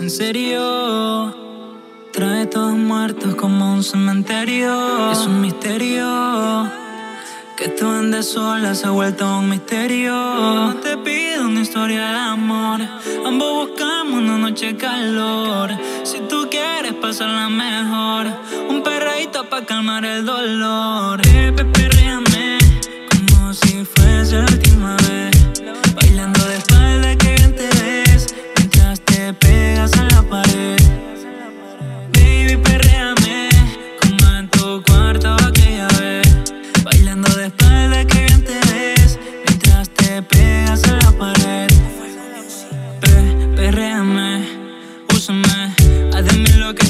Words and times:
En 0.00 0.10
serio, 0.10 1.34
trae 2.12 2.46
todos 2.46 2.74
muertos 2.74 3.34
como 3.36 3.72
un 3.72 3.82
cementerio. 3.82 5.12
Es 5.12 5.26
un 5.26 5.40
misterio. 5.40 6.70
Que 7.56 7.68
tú 7.68 7.86
andes 7.88 8.30
sola 8.30 8.74
se 8.74 8.86
ha 8.86 8.90
vuelto 8.90 9.38
un 9.38 9.48
misterio. 9.48 10.12
No 10.12 10.74
te 10.74 10.96
pido 10.98 11.46
una 11.46 11.60
historia 11.60 12.08
de 12.08 12.18
amor. 12.18 12.80
Ambos 13.24 13.68
buscamos 13.68 14.14
una 14.14 14.36
noche 14.36 14.76
calor. 14.76 15.70
Si 16.02 16.18
tú 16.28 16.48
quieres 16.50 16.94
pasarla 16.94 17.48
mejor, 17.48 18.26
un 18.68 18.82
perreíto 18.82 19.48
para 19.48 19.64
calmar 19.64 20.04
el 20.04 20.26
dolor. 20.26 21.22
Pepe, 21.22 21.64
como 23.10 23.54
si 23.54 23.84
fuese 23.84 24.36
la 24.36 24.42
última 24.42 24.96
vez. 24.96 25.23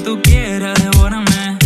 Tú 0.05 0.21
quieras, 0.23 0.75
devórame. 0.83 1.59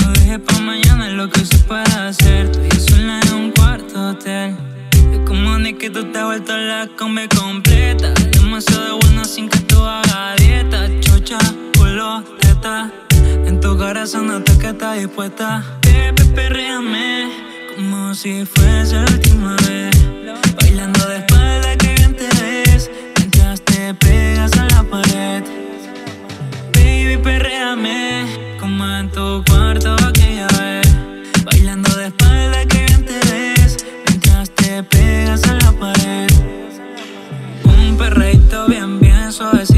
No 0.00 0.12
dejes 0.12 0.38
pa' 0.38 0.60
mañana 0.60 1.08
lo 1.08 1.28
que 1.28 1.44
se 1.44 1.58
pueda 1.58 2.08
hacer. 2.08 2.50
Tú 2.52 2.60
y 2.62 2.86
yo 2.86 2.96
en 2.96 3.34
un 3.34 3.50
cuarto 3.50 4.10
hotel. 4.10 4.56
Es 5.12 5.18
como 5.26 5.58
ni 5.58 5.74
que 5.74 5.90
tú 5.90 6.04
te 6.04 6.18
has 6.18 6.24
vuelto 6.24 6.56
la 6.56 6.88
come 6.96 7.28
completa. 7.28 8.14
Demasiado 8.30 8.98
bueno 9.00 9.24
sin 9.24 9.48
que 9.48 9.58
tú 9.60 9.78
hagas 9.82 10.36
dieta. 10.36 10.88
Chocha, 11.00 11.38
culo, 11.76 12.22
teta. 12.40 12.92
En 13.46 13.60
tu 13.60 13.76
corazón 13.76 14.28
noto 14.28 14.56
que 14.58 14.68
estás 14.68 14.96
dispuesta. 14.96 15.64
Pepe, 15.80 16.24
perréame 16.26 17.28
como 17.74 18.14
si 18.14 18.44
fuese 18.46 18.94
la 18.94 19.02
última 19.02 19.56
vez. 19.66 19.96
Bailando 20.60 20.99
como 28.58 28.84
en 28.84 29.08
tu 29.10 29.44
cuarto 29.48 29.94
aquella 30.04 30.48
vez. 30.58 30.92
Bailando 31.44 31.94
de 31.94 32.08
espalda 32.08 32.66
que 32.66 32.84
bien 32.84 33.04
te 33.04 33.20
ves 33.30 33.76
mientras 34.08 34.50
te 34.50 34.82
pegas 34.82 35.44
a 35.44 35.54
la 35.54 35.70
pared. 35.78 36.28
Un 37.64 37.96
perreito 37.96 38.66
bien, 38.66 38.98
bien 38.98 39.32
suavecito 39.32 39.69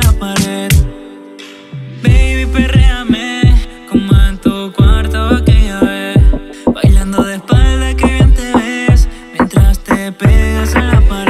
la 0.00 0.12
pared. 0.12 0.68
Baby, 2.02 2.46
perréame, 2.52 3.42
como 3.90 4.12
en 4.28 4.38
tu 4.38 4.72
cuarto 4.72 5.36
aquella 5.36 5.80
vez. 5.80 6.16
Bailando 6.66 7.22
de 7.24 7.36
espalda, 7.36 7.94
que 7.94 8.06
bien 8.06 8.34
te 8.34 8.52
ves, 8.52 9.08
mientras 9.32 9.78
te 9.80 10.12
pegas 10.12 10.74
en 10.74 10.86
la 10.88 11.00
pared. 11.00 11.27